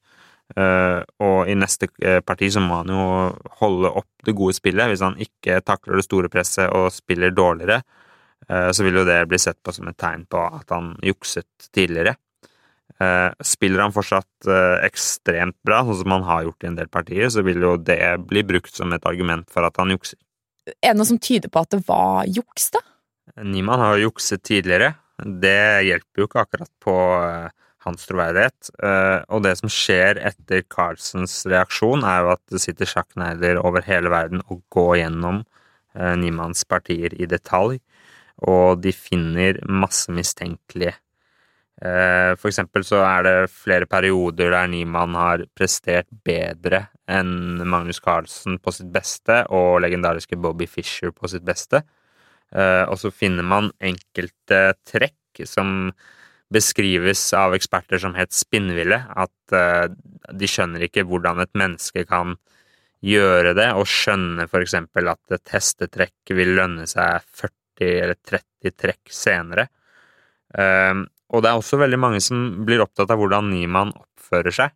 Uh, 0.53 1.01
og 1.23 1.47
i 1.49 1.55
neste 1.57 1.87
eh, 2.03 2.19
parti 2.21 2.45
så 2.53 2.61
må 2.61 2.81
han 2.83 2.91
jo 2.91 3.03
holde 3.61 3.89
opp 4.01 4.27
det 4.27 4.35
gode 4.37 4.53
spillet. 4.57 4.91
Hvis 4.91 5.01
han 5.05 5.15
ikke 5.23 5.61
takler 5.65 5.97
det 5.97 6.05
store 6.05 6.29
presset 6.33 6.67
og 6.75 6.91
spiller 6.93 7.33
dårligere, 7.33 7.79
så 8.47 8.83
vil 8.83 8.97
jo 8.99 9.05
det 9.07 9.21
bli 9.31 9.37
sett 9.39 9.55
på 9.63 9.71
som 9.71 9.87
et 9.87 9.95
tegn 9.97 10.25
på 10.27 10.39
at 10.41 10.71
han 10.73 10.89
jukset 11.05 11.67
tidligere. 11.71 12.15
Eh, 13.01 13.31
spiller 13.43 13.81
han 13.81 13.93
fortsatt 13.93 14.47
eh, 14.47 14.83
ekstremt 14.85 15.57
bra, 15.65 15.81
sånn 15.87 16.03
som 16.03 16.13
han 16.17 16.25
har 16.27 16.43
gjort 16.45 16.65
i 16.65 16.69
en 16.69 16.77
del 16.77 16.89
partier, 16.93 17.29
så 17.33 17.41
vil 17.45 17.63
jo 17.63 17.73
det 17.81 18.01
bli 18.29 18.43
brukt 18.45 18.75
som 18.75 18.93
et 18.93 19.07
argument 19.09 19.49
for 19.51 19.65
at 19.65 19.79
han 19.81 19.93
jukser. 19.95 20.19
Er 20.75 20.93
det 20.93 20.99
noe 20.99 21.09
som 21.09 21.19
tyder 21.19 21.51
på 21.51 21.63
at 21.63 21.73
det 21.73 21.81
var 21.87 22.27
juks, 22.29 22.69
da? 22.75 22.83
Niemann 23.41 23.81
har 23.81 23.97
jo 23.97 24.09
jukset 24.09 24.43
tidligere. 24.45 24.93
Det 25.17 25.83
hjelper 25.87 26.21
jo 26.21 26.27
ikke 26.29 26.43
akkurat 26.43 26.71
på 26.83 26.95
eh, 27.23 27.49
hans 27.87 28.05
troverdighet. 28.07 28.71
Eh, 28.83 29.19
og 29.33 29.43
det 29.47 29.55
som 29.59 29.71
skjer 29.71 30.21
etter 30.29 30.63
Carlsens 30.71 31.41
reaksjon, 31.49 32.05
er 32.07 32.23
jo 32.23 32.33
at 32.35 32.43
det 32.53 32.61
sitter 32.63 32.89
sjakknegler 32.89 33.61
over 33.63 33.85
hele 33.87 34.13
verden 34.13 34.43
og 34.45 34.61
går 34.73 34.99
gjennom 35.01 35.41
eh, 35.97 36.13
Niemanns 36.19 36.63
partier 36.69 37.15
i 37.17 37.27
detalj, 37.29 37.81
og 38.41 38.81
de 38.83 38.93
finner 38.95 39.59
masse 39.69 40.11
mistenkelige. 40.11 40.95
Eh, 41.83 42.33
for 42.39 42.49
eksempel 42.49 42.85
så 42.87 43.01
er 43.03 43.25
det 43.25 43.51
flere 43.51 43.87
perioder 43.89 44.53
der 44.53 44.69
Niemann 44.71 45.17
har 45.17 45.45
prestert 45.57 46.07
bedre 46.25 46.85
enn 47.11 47.59
Magnus 47.67 47.99
Carlsen 47.99 48.59
på 48.63 48.71
sitt 48.71 48.91
beste, 48.93 49.43
og 49.51 49.81
legendariske 49.83 50.39
Bobby 50.39 50.67
Fischer 50.69 51.11
på 51.11 51.29
sitt 51.31 51.43
beste. 51.45 51.83
Eh, 52.53 52.83
og 52.87 52.97
så 53.01 53.11
finner 53.11 53.45
man 53.45 53.71
enkelte 53.81 54.65
trekk 54.87 55.43
som 55.49 55.91
beskrives 56.53 57.21
av 57.33 57.55
eksperter 57.57 58.01
som 58.01 58.15
helt 58.17 58.33
spinnville. 58.35 58.99
At 59.09 59.55
uh, 59.55 59.87
de 60.29 60.49
skjønner 60.49 60.85
ikke 60.85 61.05
hvordan 61.09 61.41
et 61.43 61.53
menneske 61.57 62.05
kan 62.09 62.35
gjøre 63.03 63.55
det, 63.57 63.71
og 63.75 63.89
skjønne 63.89 64.45
for 64.51 64.63
eksempel 64.63 65.09
at 65.11 65.35
et 65.35 65.55
hestetrekk 65.55 66.35
vil 66.37 66.53
lønne 66.59 66.85
seg 66.89 67.25
40 67.41 67.51
eller 68.03 68.19
30 68.19 68.75
trekk 68.79 69.13
senere. 69.13 69.67
Uh, 70.53 71.03
og 71.33 71.43
det 71.43 71.49
er 71.49 71.59
også 71.59 71.79
veldig 71.81 71.99
mange 71.99 72.21
som 72.23 72.65
blir 72.67 72.83
opptatt 72.83 73.11
av 73.13 73.21
hvordan 73.21 73.49
Niemann 73.51 73.93
oppfører 73.95 74.55
seg. 74.55 74.75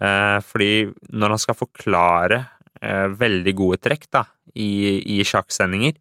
Uh, 0.00 0.40
fordi 0.44 0.88
når 1.14 1.36
han 1.36 1.46
skal 1.46 1.62
forklare 1.62 2.44
veldig 2.84 3.52
gode 3.56 3.78
trekk 3.80 4.02
da, 4.12 4.20
i, 4.60 4.98
i 5.14 5.22
sjakksendinger, 5.24 5.94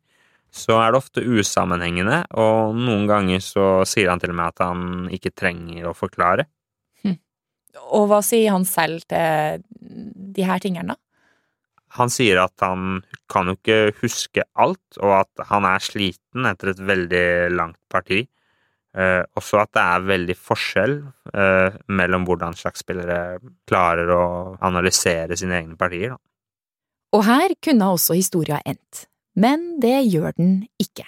så 0.53 0.77
er 0.77 0.91
det 0.93 0.99
ofte 0.99 1.23
usammenhengende, 1.25 2.19
og 2.37 2.75
noen 2.77 3.07
ganger 3.09 3.41
så 3.41 3.67
sier 3.89 4.11
han 4.11 4.21
til 4.21 4.33
og 4.33 4.37
med 4.37 4.51
at 4.51 4.61
han 4.61 4.83
ikke 5.15 5.33
trenger 5.33 5.87
å 5.89 5.95
forklare. 5.97 6.45
Hm. 7.01 7.17
Og 7.97 8.05
hva 8.11 8.19
sier 8.25 8.53
han 8.53 8.67
selv 8.69 9.05
til 9.09 9.63
de 10.35 10.45
her 10.45 10.61
tingene, 10.61 10.93
da? 10.93 11.02
Han 11.97 12.11
sier 12.13 12.41
at 12.41 12.53
han 12.65 13.01
kan 13.31 13.49
jo 13.49 13.57
ikke 13.57 13.93
huske 14.01 14.45
alt, 14.59 14.99
og 15.01 15.15
at 15.21 15.45
han 15.51 15.67
er 15.69 15.83
sliten 15.83 16.47
etter 16.49 16.73
et 16.73 16.81
veldig 16.81 17.27
langt 17.53 17.79
parti. 17.91 18.23
Eh, 18.93 19.21
også 19.37 19.61
at 19.63 19.71
det 19.73 19.83
er 19.83 20.09
veldig 20.09 20.35
forskjell 20.37 20.99
eh, 21.33 21.79
mellom 21.97 22.27
hvordan 22.27 22.57
sjakkspillere 22.57 23.39
klarer 23.69 24.11
å 24.13 24.25
analysere 24.61 25.37
sine 25.37 25.57
egne 25.61 25.77
partier. 25.79 26.13
Da. 26.13 26.21
Og 27.17 27.25
her 27.25 27.53
kunne 27.61 27.89
også 27.93 28.17
historia 28.17 28.59
endt 28.65 29.07
men 29.33 29.79
det 29.81 29.95
gjør 30.13 30.35
den 30.37 30.53
ikke. 30.81 31.07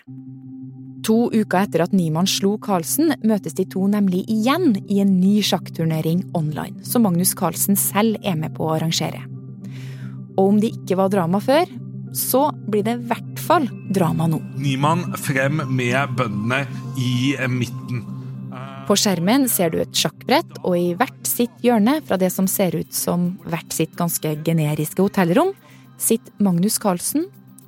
To 1.06 1.28
uker 1.30 1.68
etter 1.68 1.84
at 1.86 1.94
Nyman 1.94 2.28
slo 2.30 2.56
Carlsen, 2.62 3.14
møtes 3.22 3.54
de 3.58 3.68
to 3.70 3.86
nemlig 3.92 4.24
igjen 4.32 4.74
i 4.90 5.02
en 5.04 5.14
ny 5.20 5.38
sjakkturnering 5.46 6.26
online, 6.38 6.82
som 6.86 7.06
Magnus 7.06 7.36
Carlsen 7.38 7.78
selv 7.78 8.18
er 8.26 8.40
med 8.40 8.56
på 8.58 8.66
å 8.66 8.74
arrangere. 8.80 9.22
Og 10.36 10.52
om 10.52 10.60
det 10.62 10.74
ikke 10.76 10.98
var 11.00 11.12
drama 11.14 11.42
før, 11.44 11.70
så 12.16 12.48
blir 12.72 12.86
det 12.86 12.96
i 12.96 13.08
hvert 13.10 13.42
fall 13.44 13.68
drama 13.94 14.28
nå. 14.32 14.40
Nyman 14.60 15.10
frem 15.20 15.62
med 15.76 16.16
bøndene 16.18 16.64
i 17.00 17.36
midten. 17.52 18.04
På 18.86 18.96
skjermen 19.00 19.48
ser 19.50 19.72
du 19.74 19.80
et 19.82 19.98
sjakkbrett, 19.98 20.60
og 20.62 20.78
i 20.78 20.94
hvert 20.98 21.26
sitt 21.28 21.54
hjørne, 21.66 21.98
fra 22.06 22.20
det 22.22 22.30
som 22.34 22.48
ser 22.50 22.78
ut 22.78 22.94
som 22.94 23.32
hvert 23.50 23.74
sitt 23.74 23.96
ganske 23.98 24.36
generiske 24.46 25.02
hotellrom, 25.02 25.56
sitter 25.98 26.32
Magnus 26.44 26.78
Carlsen 26.82 27.26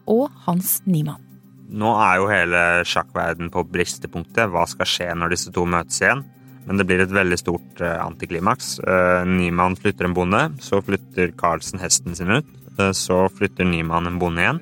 og 0.08 0.30
Hans 0.46 0.78
Niemann. 0.86 1.24
Nå 1.68 1.90
er 2.00 2.20
jo 2.22 2.30
hele 2.32 2.62
sjakkverden 2.88 3.50
på 3.52 3.66
bristepunktet. 3.68 4.48
Hva 4.54 4.64
skal 4.70 4.88
skje 4.88 5.10
når 5.18 5.34
disse 5.34 5.52
to 5.56 5.66
møtes 5.68 6.00
igjen? 6.00 6.24
Men 6.68 6.80
det 6.80 6.88
blir 6.88 7.02
et 7.04 7.14
veldig 7.16 7.38
stort 7.40 7.82
uh, 7.84 7.96
antiklimaks. 8.04 8.78
Uh, 8.84 9.24
Niemann 9.28 9.78
flytter 9.80 10.10
en 10.10 10.16
bonde, 10.18 10.42
så 10.64 10.82
flytter 10.84 11.32
Carlsen 11.40 11.80
hesten 11.80 12.18
sin 12.18 12.34
ut. 12.40 12.50
Uh, 12.76 12.92
så 12.96 13.24
flytter 13.32 13.68
Niemann 13.68 14.10
en 14.10 14.20
bonde 14.20 14.44
igjen. 14.44 14.60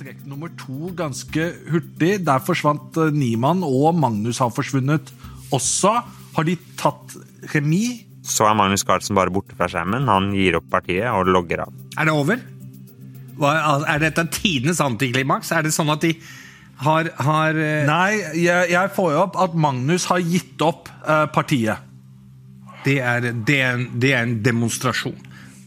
Trekk 0.00 0.22
nummer 0.26 0.52
to 0.58 0.94
ganske 0.96 1.50
hurtig. 1.68 2.14
Der 2.24 2.40
forsvant 2.42 2.96
Niemann, 3.12 3.60
og 3.66 3.92
Magnus 4.00 4.40
har 4.42 4.54
forsvunnet 4.54 5.12
også. 5.52 5.98
Har 6.32 6.48
de 6.48 6.56
tatt 6.80 7.18
remis? 7.52 8.06
Så 8.22 8.46
er 8.46 8.56
Magnus 8.56 8.86
Carlsen 8.86 9.18
bare 9.18 9.34
borte 9.34 9.56
fra 9.58 9.68
skjermen. 9.68 10.08
Han 10.08 10.30
gir 10.36 10.56
opp 10.60 10.70
partiet 10.72 11.10
og 11.10 11.28
logger 11.28 11.66
av. 11.66 11.76
Er 11.98 12.08
det 12.08 12.14
over? 12.14 12.42
Er 13.42 14.02
dette 14.02 14.24
tidenes 14.30 14.80
antiklimaks? 14.84 15.50
Er 15.52 15.66
det 15.66 15.74
sånn 15.74 15.90
at 15.92 16.04
de 16.04 16.14
har, 16.84 17.10
har 17.26 17.58
uh... 17.58 17.84
Nei, 17.88 18.10
jeg, 18.38 18.70
jeg, 18.72 18.92
får 18.96 19.12
jo 19.14 19.20
opp 19.24 19.38
at 19.40 19.54
Magnus 19.58 20.08
har 20.10 20.22
gitt 20.24 20.62
opp 20.64 20.90
uh, 21.06 21.26
partiet. 21.32 21.88
Det 22.82 22.98
er, 22.98 23.30
det, 23.30 23.60
er, 23.62 23.84
det 24.02 24.10
er, 24.10 24.26
en 24.26 24.34
demonstrasjon. 24.42 25.18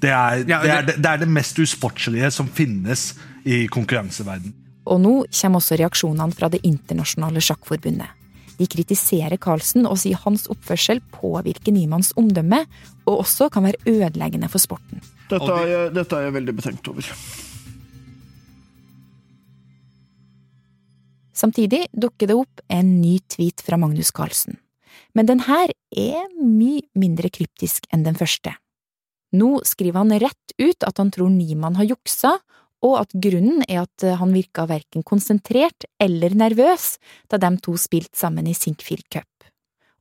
Det 0.03 0.11
er, 0.11 0.43
ja, 0.43 0.59
det, 0.61 0.73
er, 0.73 0.91
det 0.99 1.11
er 1.13 1.23
det 1.23 1.29
mest 1.31 1.59
usportslige 1.63 2.29
som 2.35 2.49
finnes 2.51 3.13
i 3.47 3.65
konkurranseverden. 3.71 4.53
Og 4.85 4.99
nå 5.01 5.13
kommer 5.31 5.61
også 5.61 5.79
reaksjonene 5.79 6.35
fra 6.35 6.51
Det 6.53 6.61
internasjonale 6.67 7.41
sjakkforbundet. 7.41 8.11
De 8.59 8.67
kritiserer 8.71 9.35
Carlsen 9.41 9.87
og 9.89 9.97
sier 9.99 10.19
hans 10.23 10.45
oppførsel 10.51 11.01
påvirker 11.15 11.75
Niemanns 11.75 12.13
omdømme, 12.19 12.61
og 13.05 13.25
også 13.25 13.49
kan 13.51 13.67
være 13.67 13.81
ødeleggende 13.89 14.47
for 14.51 14.63
sporten. 14.63 15.03
Dette 15.31 15.51
er, 15.51 15.67
jeg, 15.67 15.91
dette 15.95 16.15
er 16.15 16.27
jeg 16.27 16.35
veldig 16.37 16.55
betenkt 16.55 16.87
over. 16.91 17.09
Samtidig 21.35 21.85
dukker 21.91 22.29
det 22.31 22.37
opp 22.39 22.61
en 22.71 22.99
ny 23.01 23.17
tweet 23.31 23.63
fra 23.65 23.77
Magnus 23.79 24.13
Carlsen. 24.15 24.57
Men 25.13 25.27
den 25.27 25.41
her 25.47 25.71
er 25.91 26.29
mye 26.39 26.85
mindre 26.95 27.31
kryptisk 27.33 27.89
enn 27.93 28.05
den 28.07 28.15
første. 28.15 28.55
Nå 29.35 29.59
skriver 29.67 30.03
han 30.03 30.15
rett 30.21 30.55
ut 30.61 30.85
at 30.87 31.01
han 31.01 31.11
tror 31.11 31.31
Niemann 31.33 31.75
har 31.75 31.89
juksa, 31.89 32.37
og 32.85 32.99
at 33.01 33.15
grunnen 33.17 33.63
er 33.67 33.83
at 33.83 34.05
han 34.19 34.33
virka 34.35 34.67
verken 34.69 35.03
konsentrert 35.03 35.87
eller 36.01 36.35
nervøs 36.37 36.95
da 37.31 37.39
de 37.41 37.51
to 37.63 37.75
spilte 37.81 38.19
sammen 38.19 38.47
i 38.47 38.55
Sinkfield 38.55 39.07
Cup, 39.11 39.47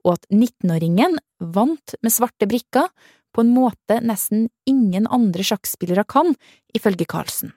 og 0.05 0.19
at 0.19 0.29
19-åringen 0.31 1.17
vant 1.41 1.97
med 2.03 2.15
svarte 2.15 2.49
brikker 2.51 2.91
på 3.35 3.43
en 3.43 3.55
måte 3.55 3.99
nesten 4.05 4.49
ingen 4.69 5.09
andre 5.11 5.47
sjakkspillere 5.47 6.05
kan, 6.07 6.37
ifølge 6.77 7.09
Carlsen. 7.11 7.55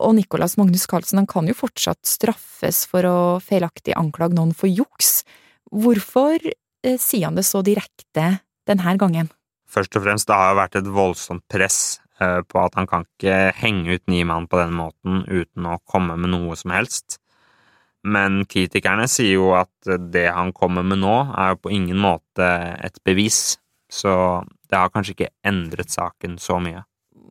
Og 0.00 0.16
Nicolas 0.18 0.56
Magnus 0.60 0.86
Carlsen 0.90 1.20
han 1.22 1.28
kan 1.30 1.48
jo 1.48 1.56
fortsatt 1.56 2.02
straffes 2.06 2.84
for 2.90 3.06
å 3.08 3.18
feilaktig 3.42 3.96
anklage 3.98 4.36
noen 4.36 4.54
for 4.56 4.70
juks. 4.70 5.22
Hvorfor 5.72 6.38
eh, 6.46 6.98
sier 7.00 7.28
han 7.28 7.38
det 7.38 7.46
så 7.48 7.62
direkte 7.66 8.28
denne 8.66 8.96
gangen? 9.00 9.30
Først 9.66 9.96
og 9.98 10.04
fremst, 10.06 10.28
det 10.28 10.38
har 10.38 10.52
jo 10.52 10.60
vært 10.60 10.78
et 10.78 10.90
voldsomt 10.94 11.44
press 11.50 11.78
eh, 12.20 12.40
på 12.46 12.62
at 12.62 12.76
han 12.78 12.88
kan 12.90 13.06
ikke 13.06 13.52
henge 13.58 13.96
ut 13.96 14.04
Niemann 14.10 14.48
på 14.50 14.60
den 14.60 14.76
måten 14.78 15.24
uten 15.26 15.70
å 15.70 15.80
komme 15.84 16.18
med 16.20 16.34
noe 16.34 16.58
som 16.58 16.74
helst. 16.76 17.18
Men 18.06 18.44
kritikerne 18.46 19.08
sier 19.10 19.34
jo 19.40 19.50
at 19.58 19.88
det 20.12 20.28
han 20.30 20.52
kommer 20.54 20.86
med 20.86 21.00
nå, 21.02 21.16
er 21.34 21.54
jo 21.54 21.64
på 21.64 21.72
ingen 21.74 21.98
måte 21.98 22.46
et 22.86 23.00
bevis, 23.06 23.56
så 23.90 24.44
det 24.70 24.78
har 24.78 24.92
kanskje 24.94 25.16
ikke 25.16 25.32
endret 25.46 25.90
saken 25.90 26.38
så 26.42 26.60
mye. 26.62 26.84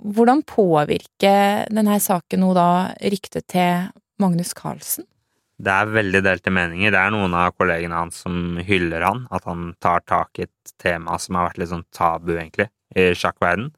Hvordan 0.03 0.43
påvirker 0.47 1.69
denne 1.71 1.99
saken 2.03 2.43
nå 2.43 2.53
da 2.57 2.69
ryktet 2.99 3.47
til 3.53 3.91
Magnus 4.21 4.53
Carlsen? 4.57 5.07
Det 5.55 5.71
er 5.71 5.87
veldig 5.93 6.19
delte 6.25 6.51
meninger. 6.51 6.91
Det 6.91 6.99
er 6.99 7.13
noen 7.15 7.35
av 7.37 7.53
kollegene 7.55 7.95
hans 7.95 8.19
som 8.25 8.59
hyller 8.67 9.05
han, 9.07 9.23
at 9.31 9.47
han 9.47 9.69
tar 9.79 10.03
tak 10.03 10.39
i 10.39 10.49
et 10.49 10.75
tema 10.81 11.15
som 11.21 11.39
har 11.39 11.49
vært 11.49 11.61
litt 11.61 11.71
sånn 11.71 11.87
tabu, 11.95 12.33
egentlig, 12.35 12.67
i 12.91 13.13
sjakkverden. 13.15 13.69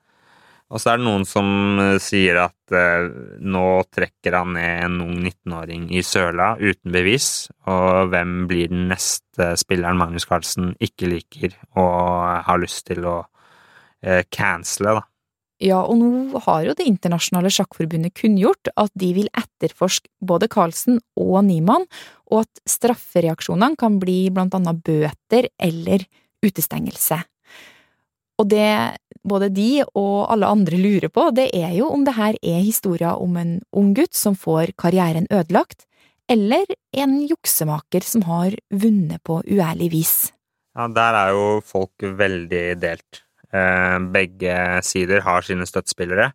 Og 0.67 0.81
så 0.83 0.91
er 0.91 0.99
det 0.99 1.05
noen 1.05 1.23
som 1.27 1.79
eh, 1.79 1.93
sier 2.03 2.41
at 2.41 2.75
eh, 2.75 3.05
nå 3.39 3.67
trekker 3.93 4.35
han 4.35 4.57
ned 4.57 4.81
en 4.83 4.97
ung 5.05 5.13
19-åring 5.21 5.85
i 5.95 6.01
søla 6.03 6.55
uten 6.59 6.91
bevis, 6.91 7.47
og 7.71 8.11
hvem 8.11 8.41
blir 8.49 8.73
den 8.73 8.89
neste 8.91 9.53
spilleren 9.61 9.99
Magnus 10.01 10.27
Carlsen 10.27 10.73
ikke 10.83 11.13
liker 11.13 11.55
og 11.79 12.43
har 12.49 12.59
lyst 12.59 12.89
til 12.89 13.07
å 13.07 13.21
eh, 14.03 14.25
cancele, 14.33 14.97
da. 14.99 15.05
Ja, 15.63 15.79
og 15.81 15.97
nå 15.97 16.39
har 16.45 16.67
jo 16.67 16.75
Det 16.77 16.85
internasjonale 16.85 17.49
sjakkforbundet 17.49 18.13
kunngjort 18.19 18.69
at 18.77 18.91
de 18.93 19.09
vil 19.15 19.29
etterforske 19.33 20.09
både 20.21 20.49
Carlsen 20.53 20.99
og 21.17 21.39
Niemann, 21.47 21.87
og 22.29 22.45
at 22.45 22.61
straffereaksjonene 22.69 23.79
kan 23.79 23.97
bli 23.97 24.29
blant 24.29 24.53
annet 24.53 24.83
bøter 24.85 25.49
eller 25.57 26.05
utestengelse. 26.45 27.17
Og 28.37 28.49
det 28.51 28.69
både 29.27 29.49
de 29.49 29.81
og 29.97 30.29
alle 30.31 30.45
andre 30.45 30.77
lurer 30.77 31.09
på, 31.09 31.31
det 31.33 31.49
er 31.57 31.73
jo 31.79 31.89
om 31.89 32.05
det 32.05 32.15
her 32.19 32.37
er 32.37 32.61
historier 32.61 33.17
om 33.17 33.37
en 33.41 33.57
ung 33.73 33.93
gutt 33.97 34.13
som 34.15 34.37
får 34.37 34.75
karrieren 34.77 35.25
ødelagt, 35.33 35.87
eller 36.29 36.69
en 36.93 37.21
juksemaker 37.25 38.03
som 38.05 38.27
har 38.27 38.53
vunnet 38.69 39.23
på 39.25 39.41
uærlig 39.41 39.89
vis. 39.95 40.15
Ja, 40.77 40.85
der 40.87 41.17
er 41.17 41.33
jo 41.33 41.45
folk 41.65 42.03
veldig 42.03 42.65
delt. 42.77 43.23
Eh, 43.53 43.99
begge 44.11 44.57
sider 44.83 45.23
har 45.23 45.45
sine 45.45 45.67
støttespillere. 45.67 46.31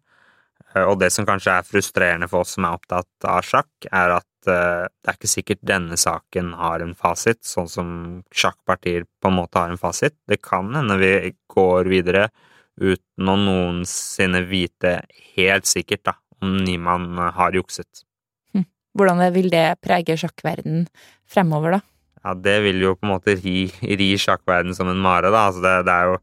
Eh, 0.74 0.84
og 0.84 0.98
det 1.02 1.10
som 1.12 1.26
kanskje 1.28 1.58
er 1.58 1.68
frustrerende 1.68 2.28
for 2.30 2.46
oss 2.46 2.56
som 2.56 2.66
er 2.66 2.78
opptatt 2.78 3.28
av 3.28 3.44
sjakk, 3.46 3.70
er 3.90 4.16
at 4.18 4.48
eh, 4.50 4.86
det 4.88 5.12
er 5.12 5.18
ikke 5.18 5.32
sikkert 5.34 5.66
denne 5.72 5.98
saken 6.00 6.54
har 6.60 6.84
en 6.84 6.94
fasit, 6.98 7.42
sånn 7.46 7.68
som 7.70 7.92
sjakkpartier 8.34 9.06
på 9.20 9.32
en 9.32 9.38
måte 9.42 9.60
har 9.60 9.72
en 9.72 9.80
fasit. 9.80 10.16
Det 10.28 10.40
kan 10.44 10.72
hende 10.76 10.98
vi 11.02 11.34
går 11.52 11.92
videre 11.92 12.28
uten 12.80 13.28
å 13.28 13.36
noensinne 13.36 14.42
vite 14.48 15.02
helt 15.36 15.68
sikkert 15.68 16.06
da, 16.08 16.16
om 16.40 16.56
Niemann 16.64 17.20
har 17.36 17.52
jukset. 17.52 18.06
Hm. 18.56 18.64
Hvordan 18.96 19.26
vil 19.34 19.50
det 19.52 19.66
prege 19.84 20.16
sjakkverden 20.18 20.86
fremover, 21.28 21.76
da? 21.76 21.82
Ja, 22.22 22.34
det 22.38 22.60
vil 22.64 22.78
jo 22.80 22.94
på 22.94 23.06
en 23.06 23.12
måte 23.16 23.34
ri, 23.36 23.66
ri 23.82 24.12
sjakkverden 24.20 24.76
som 24.78 24.88
en 24.88 25.00
mare, 25.02 25.30
da. 25.34 25.48
Altså 25.50 25.62
det, 25.64 25.74
det, 25.88 25.94
er 25.94 26.12
jo 26.12 26.20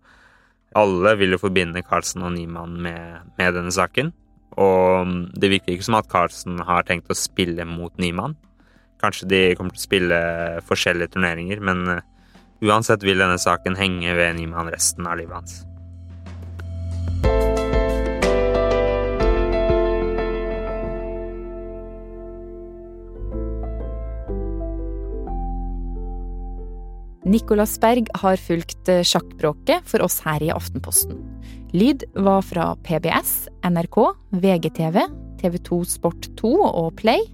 Alle 0.78 1.16
vil 1.18 1.34
jo 1.34 1.42
forbinde 1.42 1.84
Carlsen 1.86 2.26
og 2.26 2.36
Niemann 2.36 2.76
med, 2.84 3.32
med, 3.40 3.54
denne 3.58 3.74
saken. 3.74 4.12
Og 4.60 5.16
det 5.40 5.52
virker 5.54 5.74
ikke 5.74 5.88
som 5.88 5.98
at 6.00 6.10
Carlsen 6.12 6.60
har 6.66 6.86
tenkt 6.86 7.10
å 7.10 7.18
spille 7.18 7.66
mot 7.66 7.94
Niemann. 8.02 8.36
Kanskje 9.00 9.30
de 9.32 9.42
kommer 9.56 9.74
til 9.74 9.80
å 9.80 9.88
spille 9.88 10.20
forskjellige 10.68 11.16
turneringer, 11.16 11.64
men 11.64 11.86
uh, 11.88 12.04
uansett 12.66 13.06
vil 13.08 13.22
denne 13.22 13.40
saken 13.40 13.80
henge 13.80 14.18
ved 14.18 14.36
Niemann 14.36 14.72
resten 14.74 15.08
av 15.08 15.22
livet 15.22 15.40
hans. 15.40 15.62
Nicolas 27.30 27.78
Berg 27.78 28.08
har 28.18 28.40
fulgt 28.42 28.90
eh, 28.90 29.04
sjakkbråket 29.06 29.86
for 29.86 30.02
oss 30.02 30.18
her 30.26 30.42
i 30.42 30.50
Aftenposten. 30.50 31.20
Lyd 31.78 32.08
var 32.18 32.42
fra 32.42 32.72
PBS, 32.82 33.44
NRK, 33.70 33.98
VGTV, 34.34 34.98
TV2 35.38 35.84
Sport 35.86 36.30
2 36.40 36.54
og 36.66 36.96
Play, 36.98 37.28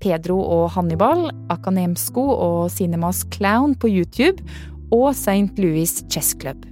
Pedro 0.00 0.36
og 0.44 0.66
Hannibal, 0.74 1.30
Akanemsko 1.52 2.26
og 2.34 2.68
Cinemas 2.74 3.22
Clown 3.32 3.72
på 3.80 3.88
YouTube 3.88 4.44
og 4.92 5.14
St. 5.16 5.56
Louis 5.56 6.02
Chess 6.12 6.36
Club. 6.36 6.66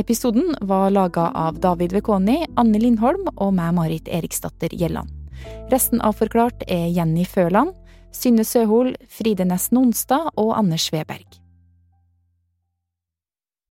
Episoden 0.00 0.54
var 0.64 0.88
laga 0.94 1.26
av 1.36 1.60
David 1.60 1.92
Vekoni, 1.98 2.38
Anne 2.56 2.80
Lindholm 2.80 3.28
og 3.34 3.52
meg, 3.58 3.74
Marit 3.76 4.08
Eriksdatter 4.08 4.72
Gjelland. 4.72 5.12
Resten 5.68 6.00
av 6.00 6.16
Forklart 6.16 6.64
er 6.64 6.88
Jenny 6.96 7.28
Føland, 7.28 7.76
Synne 8.16 8.48
Søhol, 8.48 8.94
Fride 9.12 9.44
Næss 9.44 9.68
Nonstad 9.76 10.32
og 10.40 10.56
Anders 10.56 10.88
Sveberg. 10.88 11.28